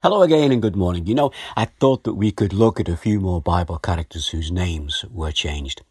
Hello 0.00 0.22
again 0.22 0.52
and 0.52 0.62
good 0.62 0.76
morning. 0.76 1.08
You 1.08 1.16
know, 1.16 1.32
I 1.56 1.64
thought 1.64 2.04
that 2.04 2.14
we 2.14 2.30
could 2.30 2.52
look 2.52 2.78
at 2.78 2.88
a 2.88 2.96
few 2.96 3.18
more 3.18 3.42
Bible 3.42 3.80
characters 3.80 4.28
whose 4.28 4.48
names 4.48 5.04
were 5.10 5.32
changed. 5.32 5.82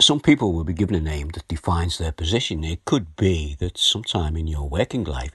Some 0.00 0.20
people 0.20 0.54
will 0.54 0.64
be 0.64 0.72
given 0.72 0.94
a 0.94 1.00
name 1.02 1.28
that 1.34 1.46
defines 1.46 1.98
their 1.98 2.12
position. 2.12 2.64
It 2.64 2.86
could 2.86 3.16
be 3.16 3.58
that 3.60 3.76
sometime 3.76 4.38
in 4.38 4.46
your 4.46 4.70
working 4.70 5.04
life 5.04 5.32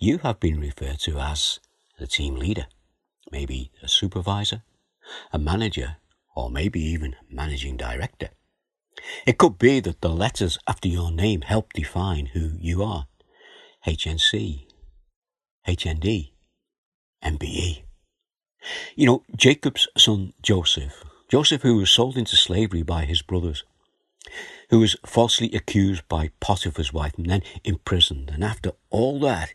you 0.00 0.18
have 0.18 0.40
been 0.40 0.58
referred 0.58 0.98
to 1.02 1.20
as 1.20 1.60
the 1.96 2.08
team 2.08 2.34
leader, 2.34 2.66
maybe 3.30 3.70
a 3.84 3.86
supervisor, 3.86 4.64
a 5.32 5.38
manager, 5.38 5.98
or 6.34 6.50
maybe 6.50 6.80
even 6.80 7.14
managing 7.30 7.76
director. 7.76 8.30
It 9.26 9.38
could 9.38 9.60
be 9.60 9.78
that 9.78 10.00
the 10.00 10.08
letters 10.08 10.58
after 10.66 10.88
your 10.88 11.12
name 11.12 11.42
help 11.42 11.72
define 11.72 12.26
who 12.26 12.54
you 12.58 12.82
are. 12.82 13.06
HNC, 13.86 14.66
HND, 15.68 16.32
MBE. 17.24 17.82
You 18.96 19.06
know, 19.06 19.24
Jacob's 19.36 19.88
son 19.96 20.32
Joseph, 20.42 21.04
Joseph 21.28 21.62
who 21.62 21.76
was 21.76 21.90
sold 21.90 22.16
into 22.16 22.36
slavery 22.36 22.82
by 22.82 23.04
his 23.04 23.22
brothers, 23.22 23.64
who 24.70 24.80
was 24.80 24.96
falsely 25.06 25.52
accused 25.52 26.06
by 26.08 26.30
Potiphar's 26.40 26.92
wife 26.92 27.14
and 27.16 27.26
then 27.26 27.42
imprisoned. 27.64 28.30
And 28.32 28.44
after 28.44 28.72
all 28.90 29.18
that, 29.20 29.52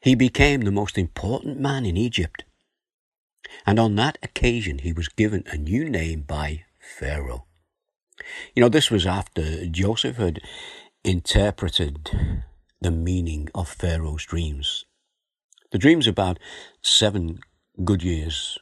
he 0.00 0.14
became 0.14 0.62
the 0.62 0.72
most 0.72 0.98
important 0.98 1.60
man 1.60 1.84
in 1.84 1.96
Egypt. 1.96 2.44
And 3.66 3.78
on 3.78 3.96
that 3.96 4.18
occasion, 4.22 4.78
he 4.78 4.92
was 4.92 5.08
given 5.08 5.44
a 5.46 5.56
new 5.56 5.88
name 5.88 6.22
by 6.22 6.64
Pharaoh. 6.80 7.46
You 8.54 8.62
know, 8.62 8.68
this 8.68 8.90
was 8.90 9.06
after 9.06 9.66
Joseph 9.66 10.16
had 10.16 10.40
interpreted 11.04 12.10
the 12.80 12.90
meaning 12.90 13.48
of 13.54 13.68
Pharaoh's 13.68 14.24
dreams 14.24 14.84
the 15.70 15.78
dream's 15.78 16.06
about 16.06 16.38
seven 16.82 17.40
good 17.84 18.02
years 18.02 18.58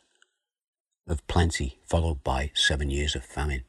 of 1.06 1.26
plenty, 1.26 1.78
followed 1.86 2.22
by 2.22 2.50
seven 2.54 2.90
years 2.90 3.14
of 3.14 3.24
famine. 3.24 3.64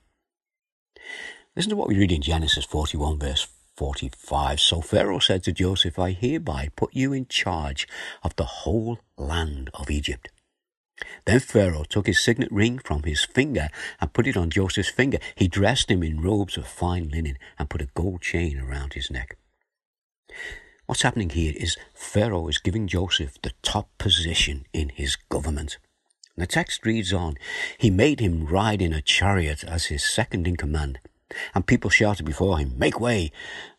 Listen 1.56 1.70
to 1.70 1.76
what 1.76 1.88
we 1.88 1.98
read 1.98 2.12
in 2.12 2.22
Genesis 2.22 2.66
41, 2.66 3.20
verse 3.20 3.48
45. 3.76 4.60
So 4.60 4.82
Pharaoh 4.82 5.20
said 5.20 5.44
to 5.44 5.54
Joseph, 5.54 5.98
I 5.98 6.12
hereby 6.12 6.70
put 6.76 6.94
you 6.94 7.14
in 7.14 7.28
charge 7.28 7.88
of 8.24 8.36
the 8.36 8.46
whole 8.46 9.00
land 9.18 9.70
of 9.74 9.90
Egypt. 9.90 10.30
Then 11.26 11.40
Pharaoh 11.40 11.86
took 11.86 12.08
his 12.08 12.20
signet 12.20 12.52
ring 12.52 12.78
from 12.78 13.04
his 13.04 13.24
finger 13.24 13.70
and 14.02 14.12
put 14.12 14.28
it 14.28 14.36
on 14.36 14.50
Joseph's 14.50 14.90
finger. 14.90 15.18
He 15.36 15.48
dressed 15.48 15.90
him 15.90 16.04
in 16.04 16.22
robes 16.22 16.58
of 16.58 16.68
fine 16.68 17.08
linen 17.08 17.38
and 17.58 17.70
put 17.70 17.82
a 17.82 17.88
gold 17.94 18.22
chain 18.22 18.60
around 18.60 18.94
his 18.94 19.10
neck. 19.10 19.39
What's 20.90 21.04
happening 21.04 21.30
here 21.30 21.54
is 21.56 21.78
Pharaoh 21.94 22.48
is 22.48 22.58
giving 22.58 22.88
Joseph 22.88 23.40
the 23.44 23.52
top 23.62 23.96
position 24.00 24.66
in 24.74 24.90
his 24.90 25.18
government. 25.18 25.78
And 26.36 26.42
the 26.42 26.48
text 26.48 26.84
reads 26.84 27.14
on, 27.14 27.36
He 27.78 27.92
made 27.92 28.20
him 28.20 28.48
ride 28.48 28.82
in 28.82 28.92
a 28.92 29.00
chariot 29.04 29.64
as 29.64 29.86
his 29.86 30.04
second 30.04 30.48
in 30.48 30.56
command, 30.56 30.98
and 31.54 31.68
people 31.68 31.92
shouted 31.92 32.26
before 32.26 32.58
him, 32.58 32.74
Make 32.76 33.00
way! 33.00 33.32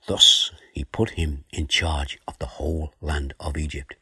Thus 0.07 0.53
he 0.73 0.85
put 0.85 1.11
him 1.11 1.43
in 1.53 1.67
charge 1.67 2.17
of 2.29 2.39
the 2.39 2.47
whole 2.47 2.95
land 3.01 3.35
of 3.41 3.57
Egypt. 3.57 3.97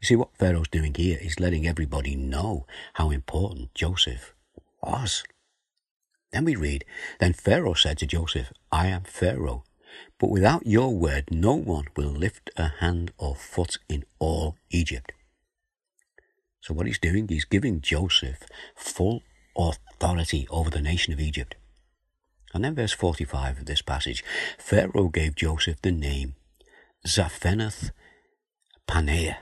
You 0.00 0.06
see, 0.08 0.16
what 0.16 0.36
Pharaoh's 0.36 0.66
doing 0.66 0.94
here 0.94 1.18
is 1.22 1.38
letting 1.38 1.64
everybody 1.64 2.16
know 2.16 2.66
how 2.94 3.10
important 3.10 3.72
Joseph 3.72 4.34
was. 4.82 5.22
Then 6.32 6.44
we 6.44 6.56
read, 6.56 6.84
Then 7.20 7.34
Pharaoh 7.34 7.74
said 7.74 7.98
to 7.98 8.06
Joseph, 8.06 8.52
I 8.72 8.88
am 8.88 9.04
Pharaoh 9.04 9.62
but 10.18 10.30
without 10.30 10.66
your 10.66 10.94
word, 10.94 11.24
no 11.30 11.54
one 11.54 11.86
will 11.96 12.10
lift 12.10 12.50
a 12.56 12.68
hand 12.80 13.12
or 13.18 13.34
foot 13.34 13.78
in 13.88 14.04
all 14.18 14.56
Egypt. 14.70 15.12
So, 16.60 16.74
what 16.74 16.86
he's 16.86 16.98
doing, 16.98 17.28
he's 17.28 17.44
giving 17.44 17.80
Joseph 17.80 18.42
full 18.74 19.22
authority 19.56 20.46
over 20.50 20.70
the 20.70 20.80
nation 20.80 21.12
of 21.12 21.20
Egypt. 21.20 21.54
And 22.52 22.64
then, 22.64 22.74
verse 22.74 22.92
45 22.92 23.58
of 23.58 23.66
this 23.66 23.82
passage 23.82 24.24
Pharaoh 24.58 25.08
gave 25.08 25.36
Joseph 25.36 25.80
the 25.82 25.92
name 25.92 26.34
Zaphenath 27.06 27.90
Paneah. 28.88 29.36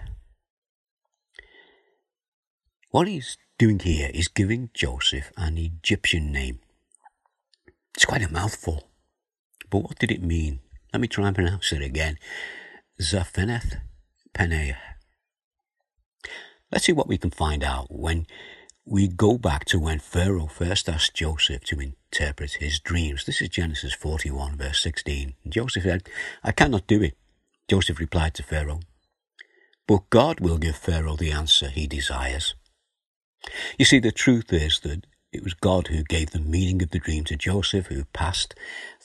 What 2.91 3.09
he's 3.09 3.39
doing 3.59 3.78
here 3.78 4.11
is 4.12 4.28
giving 4.28 4.71
Joseph 4.75 5.33
an 5.37 5.59
Egyptian 5.59 6.31
name. 6.31 6.61
It's 7.95 8.05
quite 8.05 8.23
a 8.23 8.33
mouthful. 8.33 8.89
But 9.71 9.79
what 9.79 9.99
did 9.99 10.11
it 10.11 10.23
mean? 10.23 10.61
Let 10.93 11.01
me 11.01 11.09
try 11.09 11.27
and 11.27 11.35
pronounce 11.35 11.73
it 11.73 11.83
again. 11.83 12.19
Zaphenath 13.01 13.81
Paneah. 14.33 14.77
Let's 16.71 16.87
see 16.87 16.93
what 16.93 17.09
we 17.09 17.19
can 17.19 17.31
find 17.31 17.63
out 17.63 17.87
when 17.89 18.27
we 18.87 19.09
go 19.09 19.39
back 19.39 19.65
to 19.67 19.79
when 19.79 19.99
Pharaoh 19.99 20.47
first 20.47 20.89
asked 20.89 21.15
Joseph 21.15 21.65
to 21.65 21.81
interpret 21.81 22.55
his 22.55 22.79
dreams. 22.79 23.25
This 23.25 23.41
is 23.41 23.49
Genesis 23.49 23.95
41, 23.95 24.57
verse 24.57 24.83
16. 24.83 25.35
Joseph 25.49 25.85
said, 25.85 26.09
I 26.43 26.53
cannot 26.53 26.87
do 26.87 27.03
it. 27.03 27.17
Joseph 27.69 27.99
replied 27.99 28.35
to 28.35 28.43
Pharaoh, 28.43 28.81
But 29.87 30.11
God 30.11 30.41
will 30.41 30.59
give 30.59 30.77
Pharaoh 30.77 31.17
the 31.17 31.33
answer 31.33 31.69
he 31.69 31.87
desires. 31.87 32.55
You 33.79 33.85
see, 33.85 33.99
the 33.99 34.13
truth 34.13 34.53
is 34.53 34.81
that 34.81 35.07
it 35.34 35.43
was 35.43 35.55
God 35.55 35.89
who 35.89 36.05
gave 36.05 36.31
the 36.31 36.39
meaning 36.39 36.83
of 36.83 36.91
the 36.91 37.00
dream 37.00 37.25
to 37.25 37.37
Joseph, 37.37 37.87
who 37.87 38.05
passed 38.06 38.55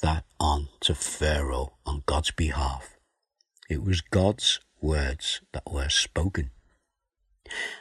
that 0.02 0.24
on 0.40 0.70
to 0.82 0.94
Pharaoh 0.94 1.74
on 1.86 2.04
God's 2.06 2.32
behalf. 2.32 2.96
It 3.70 3.84
was 3.84 4.02
God's 4.02 4.60
words 4.80 5.42
that 5.54 5.72
were 5.72 5.90
spoken. 5.90 6.52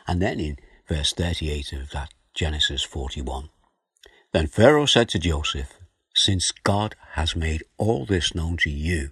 And 0.07 0.23
then 0.23 0.41
in 0.41 0.57
verse 0.89 1.13
38 1.13 1.75
of 1.75 1.91
that 1.91 2.15
Genesis 2.35 2.83
41, 2.83 3.51
then 4.33 4.47
Pharaoh 4.47 4.87
said 4.87 5.09
to 5.11 5.19
Joseph, 5.19 5.79
Since 6.15 6.53
God 6.53 6.97
has 7.13 7.37
made 7.37 7.63
all 7.77 8.07
this 8.07 8.35
known 8.35 8.57
to 8.59 8.71
you, 8.71 9.11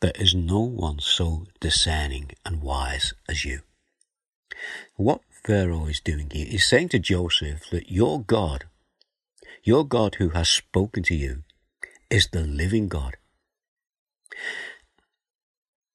there 0.00 0.12
is 0.16 0.34
no 0.34 0.60
one 0.60 0.98
so 0.98 1.46
discerning 1.60 2.32
and 2.44 2.60
wise 2.60 3.14
as 3.28 3.44
you. 3.44 3.60
What 4.96 5.20
Pharaoh 5.46 5.86
is 5.86 6.00
doing 6.00 6.28
here 6.32 6.48
is 6.50 6.66
saying 6.66 6.88
to 6.88 6.98
Joseph 6.98 7.70
that 7.70 7.88
your 7.88 8.20
God, 8.20 8.64
your 9.62 9.86
God 9.86 10.16
who 10.16 10.30
has 10.30 10.48
spoken 10.48 11.04
to 11.04 11.14
you, 11.14 11.44
is 12.10 12.26
the 12.32 12.40
living 12.40 12.88
God. 12.88 13.16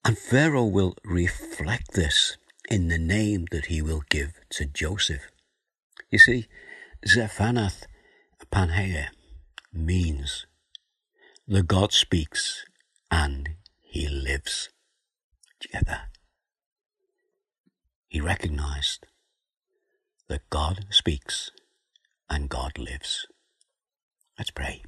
And 0.06 0.17
Pharaoh 0.17 0.67
will 0.67 0.95
reflect 1.03 1.91
this 1.91 2.38
in 2.69 2.88
the 2.88 2.97
name 2.97 3.45
that 3.51 3.66
he 3.66 3.81
will 3.81 4.03
give 4.09 4.39
to 4.51 4.66
Joseph. 4.66 5.29
You 6.09 6.19
see, 6.19 6.47
Zaphenath 7.06 7.83
Paneah 8.53 9.09
means 9.73 10.45
the 11.45 11.62
God 11.62 11.91
speaks 11.91 12.63
and 13.12 13.50
he 13.81 14.07
lives. 14.07 14.69
Do 15.59 15.68
you 15.68 15.73
get 15.73 15.88
that? 15.88 16.07
He 18.07 18.22
recognized 18.22 19.07
that 20.31 20.50
God 20.50 20.86
speaks 20.90 21.52
and 22.30 22.47
God 22.47 22.80
lives. 22.80 23.28
Let's 24.38 24.50
pray. 24.50 24.81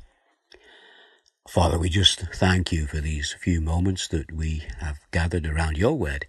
Father, 1.49 1.77
we 1.77 1.89
just 1.89 2.21
thank 2.33 2.71
you 2.71 2.87
for 2.87 3.01
these 3.01 3.35
few 3.41 3.59
moments 3.59 4.07
that 4.07 4.31
we 4.31 4.63
have 4.79 4.99
gathered 5.11 5.45
around 5.45 5.77
your 5.77 5.97
word. 5.97 6.27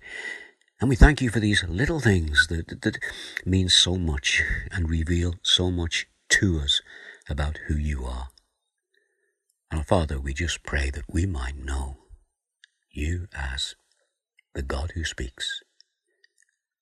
And 0.80 0.91
we 0.91 0.97
thank 0.97 1.22
you 1.22 1.30
for 1.30 1.38
these 1.38 1.62
little 1.62 2.00
things 2.00 2.48
that, 2.48 2.82
that 2.82 2.98
mean 3.47 3.69
so 3.69 3.94
much 3.94 4.42
and 4.72 4.91
reveal 4.91 5.34
so 5.42 5.70
much 5.70 6.08
to 6.31 6.58
us 6.58 6.82
about 7.31 7.60
who 7.69 7.76
you 7.76 8.04
are. 8.04 8.31
And 9.70 9.86
Father, 9.86 10.19
we 10.19 10.34
just 10.34 10.64
pray 10.64 10.91
that 10.91 11.04
we 11.08 11.25
might 11.25 11.56
know 11.56 11.98
you 12.91 13.28
as 13.32 13.76
the 14.56 14.62
God 14.62 14.91
who 14.96 15.04
speaks 15.04 15.62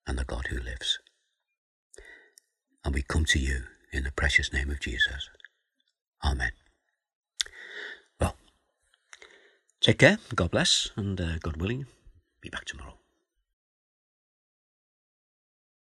and 0.06 0.19
the 0.19 0.25
God 0.25 0.47
who 0.47 0.59
lives. 0.59 0.99
And 2.84 2.94
we 2.94 3.02
come 3.02 3.25
to 3.26 3.38
you 3.38 3.64
in 3.93 4.05
the 4.05 4.12
precious 4.12 4.52
name 4.52 4.70
of 4.70 4.81
Jesus. 4.81 5.29
Amen. 6.25 6.52
Well, 8.20 8.37
take 9.81 9.99
care, 9.99 10.19
God 10.34 10.50
bless, 10.50 10.90
and 10.96 11.20
uh, 11.20 11.38
God 11.38 11.56
willing, 11.58 11.87
be 12.40 12.49
back 12.49 12.64
tomorrow. 12.64 13.01